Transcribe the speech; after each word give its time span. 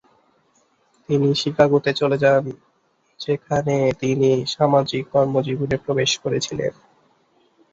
তিনি 1.09 1.27
শিকাগোতে 1.35 1.91
চলে 1.93 2.17
যান, 2.17 2.43
যেখানে 3.19 3.75
তিনি 4.01 4.29
সামাজিক 4.47 5.03
কর্মজীবনে 5.13 5.77
প্রবেশ 5.77 6.11
করেছিলেন। 6.17 6.73